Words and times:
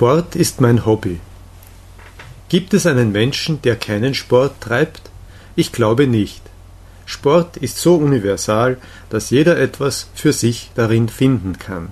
Sport 0.00 0.34
ist 0.34 0.62
mein 0.62 0.86
Hobby. 0.86 1.20
Gibt 2.48 2.72
es 2.72 2.86
einen 2.86 3.12
Menschen, 3.12 3.60
der 3.60 3.76
keinen 3.76 4.14
Sport 4.14 4.58
treibt? 4.62 5.10
Ich 5.56 5.72
glaube 5.72 6.06
nicht. 6.06 6.40
Sport 7.04 7.58
ist 7.58 7.76
so 7.76 7.96
universal, 7.96 8.78
dass 9.10 9.28
jeder 9.28 9.58
etwas 9.58 10.08
für 10.14 10.32
sich 10.32 10.70
darin 10.74 11.10
finden 11.10 11.58
kann. 11.58 11.90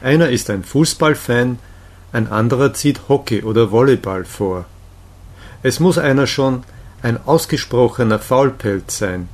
Einer 0.00 0.30
ist 0.30 0.48
ein 0.48 0.64
Fußballfan, 0.64 1.58
ein 2.14 2.28
anderer 2.32 2.72
zieht 2.72 3.10
Hockey 3.10 3.42
oder 3.42 3.70
Volleyball 3.70 4.24
vor. 4.24 4.64
Es 5.62 5.80
muss 5.80 5.98
einer 5.98 6.26
schon 6.26 6.64
ein 7.02 7.22
ausgesprochener 7.26 8.20
Faulpelz 8.20 8.96
sein, 8.96 9.28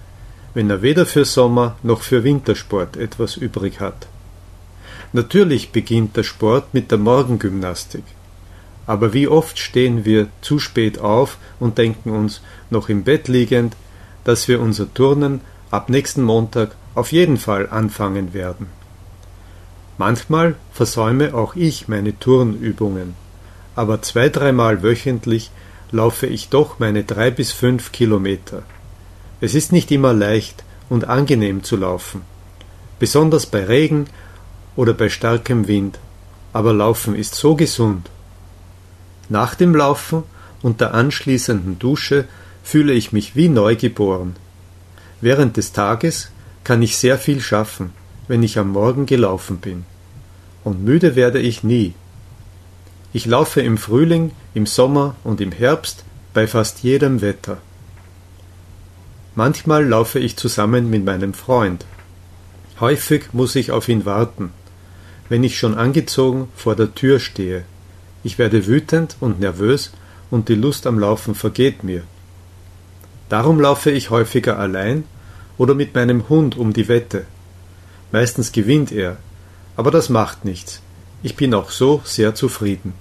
wenn 0.53 0.69
er 0.69 0.83
weder 0.83 1.07
für 1.07 1.25
Sommer 1.25 1.77
noch 1.85 2.03
für 2.03 2.25
Wintersport 2.25 2.97
etwas 2.97 3.37
übrig 3.37 3.79
hat. 3.79 4.09
Natürlich 5.13 5.71
beginnt 5.71 6.17
der 6.17 6.23
Sport 6.23 6.75
mit 6.75 6.91
der 6.91 6.99
Morgengymnastik. 6.99 8.05
Aber 8.87 9.13
wie 9.13 9.29
oft 9.29 9.59
stehen 9.59 10.05
wir 10.05 10.29
zu 10.41 10.59
spät 10.59 10.99
auf 10.99 11.39
und 11.61 11.79
denken 11.79 12.11
uns, 12.11 12.41
noch 12.71 12.89
im 12.89 13.05
Bett 13.05 13.29
liegend, 13.29 13.77
dass 14.25 14.49
wir 14.49 14.61
unser 14.61 14.93
Turnen 14.93 15.41
ab 15.71 15.89
nächsten 15.89 16.23
Montag 16.23 16.75
auf 16.95 17.13
jeden 17.13 17.37
Fall 17.37 17.69
anfangen 17.69 18.35
werden. 18.35 18.67
Manchmal 19.99 20.55
versäume 20.73 21.35
auch 21.35 21.57
ich 21.57 21.89
meine 21.89 22.19
Turnübungen, 22.19 23.15
aber 23.75 24.01
zwei, 24.03 24.29
dreimal 24.29 24.83
wöchentlich 24.83 25.51
laufe 25.91 26.27
ich 26.27 26.49
doch 26.49 26.79
meine 26.79 27.05
drei 27.05 27.31
bis 27.31 27.53
fünf 27.53 27.93
Kilometer. 27.93 28.63
Es 29.41 29.55
ist 29.55 29.73
nicht 29.73 29.91
immer 29.91 30.13
leicht 30.13 30.65
und 30.89 31.09
angenehm 31.09 31.63
zu 31.63 31.77
laufen, 31.77 32.23
besonders 32.99 33.47
bei 33.47 33.65
Regen 33.65 34.07
oder 34.79 34.95
bei 34.95 35.09
starkem 35.09 35.67
Wind, 35.67 35.99
aber 36.53 36.73
Laufen 36.73 37.17
ist 37.17 37.35
so 37.35 37.57
gesund. 37.57 38.09
Nach 39.29 39.57
dem 39.57 39.75
Laufen 39.75 40.23
und 40.63 40.81
der 40.81 40.95
anschließenden 40.95 41.81
Dusche 41.81 42.27
fühle 42.63 42.93
ich 42.93 43.11
mich 43.11 43.35
wie 43.35 43.49
neu 43.49 43.75
geboren. 43.75 44.37
Während 45.21 45.57
des 45.57 45.73
Tages 45.73 46.31
kann 46.63 46.81
ich 46.81 46.97
sehr 46.97 47.19
viel 47.19 47.41
schaffen, 47.41 47.93
wenn 48.29 48.45
ich 48.45 48.57
am 48.57 48.71
Morgen 48.71 49.07
gelaufen 49.07 49.57
bin. 49.57 49.85
Und 50.63 50.85
müde 50.85 51.17
werde 51.17 51.41
ich 51.41 51.65
nie. 51.65 51.95
Ich 53.13 53.27
laufe 53.27 53.61
im 53.61 53.79
Frühling, 53.79 54.31
im 54.55 54.67
Sommer 54.67 55.17
und 55.25 55.41
im 55.41 55.51
Herbst 55.51 56.05
bei 56.35 56.47
fast 56.47 56.85
jedem 56.85 57.21
Wetter. 57.21 57.59
Manchmal 59.35 59.85
laufe 59.85 60.21
ich 60.21 60.37
zusammen 60.37 60.89
mit 60.89 61.05
meinem 61.05 61.35
Freund. 61.35 61.85
Häufig 62.79 63.33
muss 63.33 63.57
ich 63.57 63.73
auf 63.73 63.89
ihn 63.89 64.05
warten 64.05 64.53
wenn 65.29 65.45
ich 65.45 65.59
schon 65.59 65.77
angezogen 65.77 66.49
vor 66.57 66.75
der 66.77 66.95
Tür 66.95 67.21
stehe. 67.21 67.65
Ich 68.25 68.39
werde 68.39 68.67
wütend 68.67 69.17
und 69.21 69.41
nervös 69.41 69.93
und 70.31 70.49
die 70.49 70.55
Lust 70.55 70.87
am 70.87 70.99
Laufen 70.99 71.35
vergeht 71.35 71.85
mir. 71.85 72.03
Darum 73.29 73.61
laufe 73.61 73.91
ich 73.91 74.11
häufiger 74.11 74.59
allein 74.59 75.05
oder 75.59 75.75
mit 75.75 75.95
meinem 75.95 76.29
Hund 76.29 76.57
um 76.57 76.73
die 76.73 76.89
Wette. 76.89 77.27
Meistens 78.11 78.53
gewinnt 78.53 78.91
er, 78.91 79.19
aber 79.77 79.91
das 79.91 80.09
macht 80.09 80.45
nichts. 80.45 80.81
Ich 81.23 81.37
bin 81.37 81.53
auch 81.53 81.71
so 81.71 82.01
sehr 82.05 82.35
zufrieden. 82.35 82.95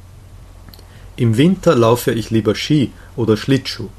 Im 1.16 1.38
Winter 1.38 1.76
laufe 1.76 2.12
ich 2.12 2.30
lieber 2.30 2.56
Ski 2.56 2.92
oder 3.16 3.38
Schlittschuh. 3.38 3.90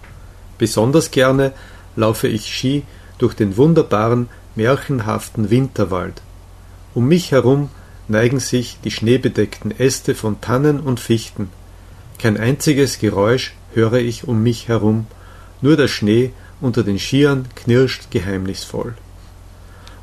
Besonders 0.58 1.10
gerne 1.10 1.52
laufe 1.96 2.28
ich 2.28 2.46
Ski 2.46 2.84
durch 3.18 3.34
den 3.34 3.56
wunderbaren, 3.56 4.28
märchenhaften 4.54 5.50
Winterwald. 5.50 6.20
Um 6.94 7.08
mich 7.08 7.32
herum 7.32 7.70
neigen 8.08 8.40
sich 8.40 8.78
die 8.84 8.90
schneebedeckten 8.90 9.78
Äste 9.78 10.14
von 10.14 10.40
Tannen 10.40 10.80
und 10.80 11.00
Fichten. 11.00 11.50
Kein 12.18 12.36
einziges 12.36 12.98
Geräusch 12.98 13.54
höre 13.74 13.94
ich 13.94 14.26
um 14.26 14.42
mich 14.42 14.68
herum, 14.68 15.06
nur 15.60 15.76
der 15.76 15.88
Schnee 15.88 16.32
unter 16.60 16.82
den 16.82 16.98
Skiern 16.98 17.46
knirscht 17.54 18.10
geheimnisvoll. 18.10 18.94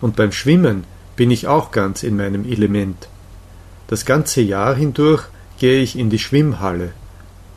Und 0.02 0.16
beim 0.16 0.32
Schwimmen 0.32 0.84
bin 1.16 1.32
ich 1.32 1.48
auch 1.48 1.72
ganz 1.72 2.04
in 2.04 2.16
meinem 2.16 2.46
Element. 2.46 3.08
Das 3.88 4.06
ganze 4.06 4.42
Jahr 4.42 4.76
hindurch 4.76 5.24
gehe 5.58 5.82
ich 5.82 5.98
in 5.98 6.10
die 6.10 6.20
Schwimmhalle, 6.20 6.92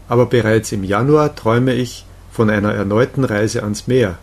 aber 0.08 0.26
bereits 0.26 0.72
im 0.72 0.84
Januar 0.84 1.34
träume 1.34 1.74
ich 1.74 2.04
von 2.32 2.50
einer 2.50 2.72
erneuten 2.72 3.24
Reise 3.24 3.62
ans 3.62 3.86
Meer. 3.86 4.18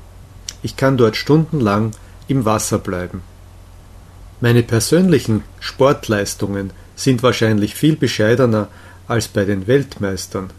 Ich 0.63 0.77
kann 0.77 0.97
dort 0.97 1.15
stundenlang 1.15 1.91
im 2.27 2.45
Wasser 2.45 2.79
bleiben. 2.79 3.21
Meine 4.41 4.63
persönlichen 4.63 5.43
Sportleistungen 5.59 6.71
sind 6.95 7.23
wahrscheinlich 7.23 7.75
viel 7.75 7.95
bescheidener 7.95 8.67
als 9.07 9.27
bei 9.27 9.45
den 9.45 9.67
Weltmeistern. 9.67 10.49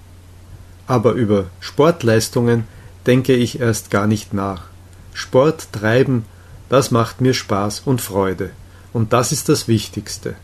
Aber 0.87 1.13
über 1.13 1.47
Sportleistungen 1.61 2.65
denke 3.07 3.35
ich 3.35 3.61
erst 3.61 3.91
gar 3.91 4.07
nicht 4.07 4.33
nach. 4.33 4.65
Sport 5.15 5.69
treiben, 5.73 6.25
das 6.69 6.91
macht 6.91 7.21
mir 7.21 7.35
Spaß 7.35 7.83
und 7.85 8.01
Freude, 8.01 8.51
und 8.93 9.13
das 9.13 9.33
ist 9.33 9.49
das 9.49 9.69
Wichtigste. 9.69 10.35